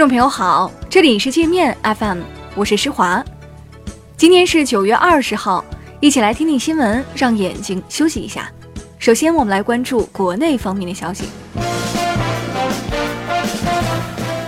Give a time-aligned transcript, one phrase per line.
[0.00, 2.20] 众朋友好，这里是界面 FM，
[2.54, 3.22] 我是施华。
[4.16, 5.62] 今天是九月二十号，
[6.00, 8.50] 一起来听听新闻，让眼睛休息一下。
[8.98, 11.26] 首先，我们来关注国内方面的消息。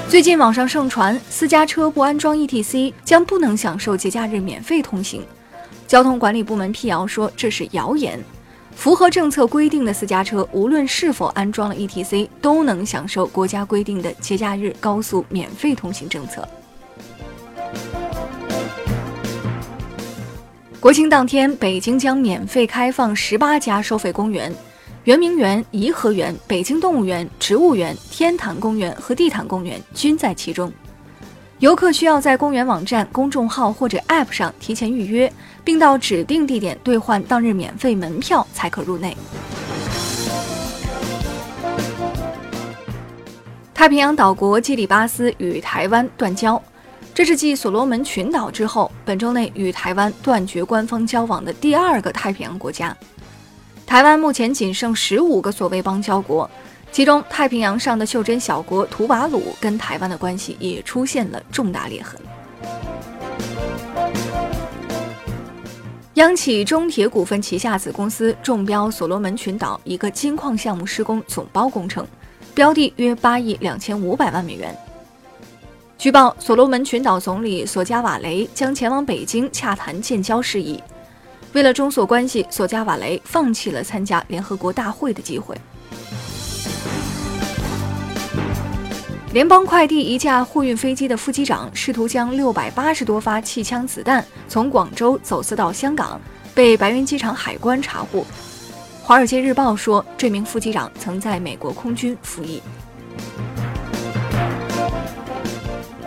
[0.09, 5.23] 最近网上盛传私家车不安装 ETC 将不能享受节假日免费通行，
[5.87, 8.19] 交通管理部门辟谣说这是谣言。
[8.75, 16.47] 符合政策规定的私家车，无论是否安装了 ETC，都能享受国家规定的节假日高速免费通行政策。
[20.81, 24.53] 国庆当天，北京将免费开放十八家收费公园。
[25.05, 30.73] 圆明园、颐和园、北京动物园、植物园、天坛公园和地坛公园均在其中。
[31.63, 39.17] 游客需要在公园网站、公众号或者 App 上提前预约，并到指定地点兑换当日免费门票才可入内。
[43.73, 46.61] 太平洋岛国基里巴斯与台湾断交，
[47.15, 52.97] 这是继所罗门群岛之后，本周内与台湾断绝官方交往的第二个太平洋国家。
[53.87, 56.51] 台湾目前仅剩十五个所谓邦交国，
[56.93, 62.21] 其中太平洋上的袖珍小国图瓦鲁跟台湾的关系也出现了重大裂痕。
[66.15, 72.07] 央企中铁股份旗下子公司中标所罗门群岛一个金矿项目施工总包工程，
[72.55, 74.77] 标的约八亿两千五百万美元。
[75.97, 80.79] 据报，所罗门群岛总理索加瓦雷将前往北京洽谈建交事宜。
[81.55, 85.57] 为了中索关系，索加瓦雷放弃了参加联合国大会的机会。
[89.33, 96.21] 联邦快递一架货运飞机的副机长试图将六百八十多发气枪子弹从广州走私到香港，
[96.55, 98.21] 被白云机场海关查获。
[99.03, 102.61] 《华尔街日报》说，这名副机长曾在美国空军服役。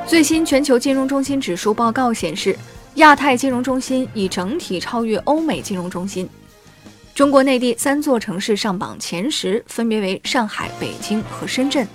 [0.06, 2.56] 最新全球金融中心指数报告显示。
[2.96, 6.30] 亚太金融中心已整体超越欧美金融中心。
[7.14, 11.86] 中国内地三座城市上榜前十，分别为上海、北京和深圳。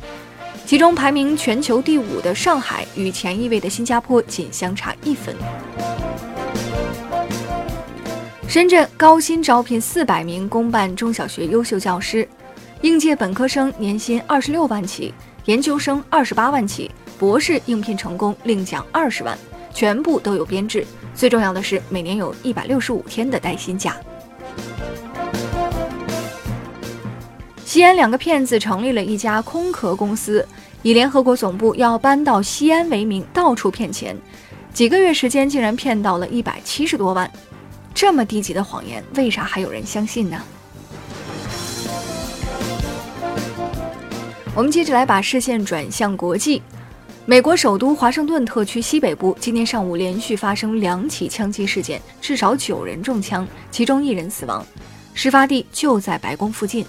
[0.66, 5.34] 其中排名全球第五的上海，与前一位的新加坡仅相差一分。
[8.46, 12.28] 深圳高薪招聘四百名公办中小学优秀教师，
[12.82, 15.12] 应届本科生年薪二十六万起，
[15.44, 19.36] 研究生二十八万起，博士应聘成功另奖二十万。
[19.72, 20.84] 全部都有编制，
[21.14, 23.96] 最重要的是每年有一百六十五天的带薪假。
[27.70, 30.44] 西安两个骗子成立了一家空壳公司，
[30.82, 34.16] 以联合国总部要搬到西安为名，到处骗钱，
[34.74, 37.30] 几个月时间竟然骗到了一百七十多万。
[37.94, 40.42] 这么低级的谎言，为啥还有人相信呢？
[44.52, 46.60] 我们接着来把视线转向国际。
[47.24, 54.66] 美国首都华盛顿特区西北部今天上午连续发生两起枪击事件，至少九人中枪，其中一人死亡。
[55.14, 56.84] 事发地就在白宫附近。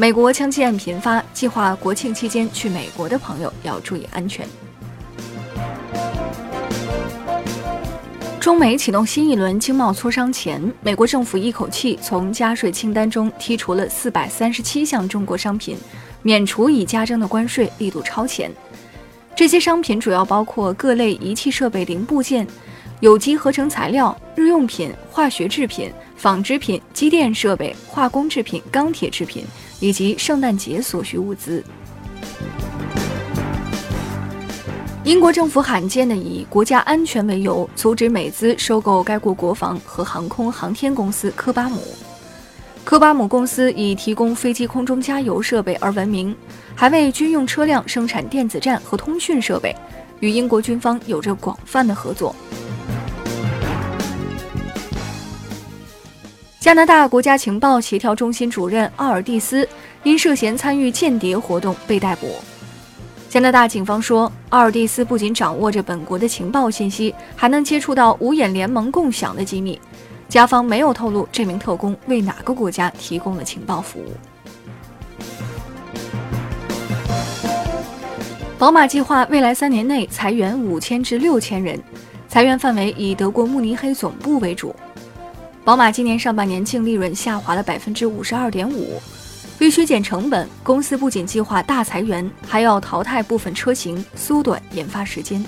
[0.00, 4.48] 美国枪击案频发，计划国庆期间去美国的朋友要注意安全。
[8.40, 15.76] 中美启动新一轮经贸磋商前，美国政府一口气从加税清单中剔除了四百三十七项中国商品，
[16.22, 18.50] 免除已加征的关税，力度超前。
[19.36, 22.46] 这些商品主要包括各类仪器设备零部件、
[23.00, 29.44] 有机合成材料、日用品、化学制品、纺织品、机电设备、化工制品、钢铁制品
[29.80, 31.64] 以及圣诞节所需物资。
[35.02, 41.82] 英国政府罕见地以国家安全为由，阻止美资收购该国国防和航空航天公司科巴姆。
[42.84, 46.36] 科巴姆公司以提供飞机空中加油设备而闻名，
[46.74, 49.74] 还为军用车辆生产电子战和通讯设备，
[50.20, 52.34] 与英国军方有着广泛的合作。
[56.70, 59.68] 加拿大国家情报协调中心主任奥尔蒂斯
[60.04, 62.36] 因涉嫌参与间谍活动被逮捕。
[63.28, 69.80] 加拿大警方说，奥尔蒂斯不仅掌握着本国的情报信息，还能接触到五眼联盟共享的机密。
[70.28, 74.12] 加方没有透露这名特工为哪个国家提供了情报服务。
[78.60, 81.82] 宝马计划未来三年内裁员五千至六千人，
[82.28, 84.72] 裁员范围以德国慕尼黑总部为主。
[85.70, 89.00] 宝马今年上半年净利润下滑了百分之五十二点五，
[89.60, 95.44] 为削减成本，公司不仅计划大裁员，还要淘汰部分车型，缩短研发时间。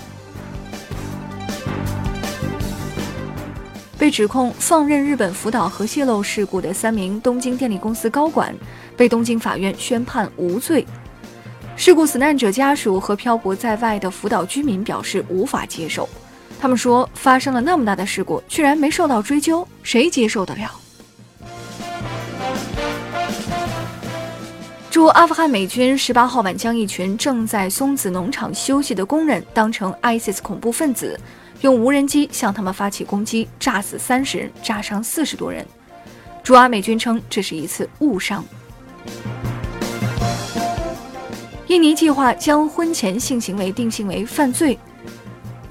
[3.99, 8.55] 被指控放任日本福岛核泄漏事故的三名东京电力公司高管，
[8.97, 10.87] 被东京法院宣判无罪。
[11.75, 16.09] 事故死难者家属和漂泊在外的福岛居民表示无法接受。
[16.63, 20.71] 他们说，发生了那么大的事故，居然没受到追究，谁接受得了？
[24.89, 31.19] 驻阿富汗美军十八号晚将一群正在松子农场休息的工人当成 ISIS 恐怖分子，
[31.63, 35.67] 用无人机向他们发起攻击，炸死三十人，炸伤四十多人。
[36.45, 38.45] 驻阿美军称这是一次误伤。
[41.67, 44.79] 印尼计划将婚前性行为定性为犯罪。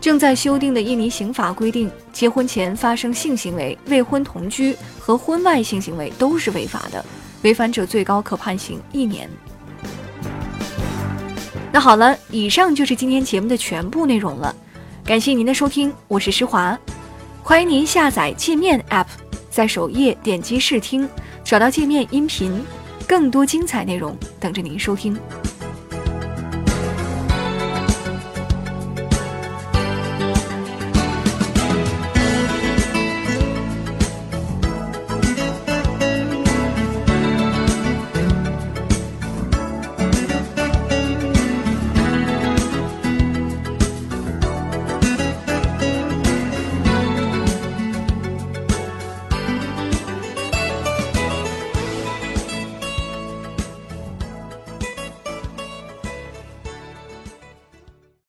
[0.01, 7.05] 正在修订的印尼刑法规定，结婚前发生性行为、未婚同居和婚外性行为都是违法的，
[7.43, 9.29] 违反者最高可判刑一年。
[11.71, 14.55] 那好了，以上就是今天节目的全部内容了，
[15.05, 16.75] 感谢您的收听，我是施华，
[17.43, 19.05] 欢迎您下载界面 App，
[19.51, 21.07] 在首页点击试听，
[21.43, 22.65] 找到界面音频，
[23.07, 25.15] 更多精彩内容等着您收听。